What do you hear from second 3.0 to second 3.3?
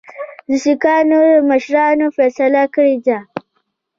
ده.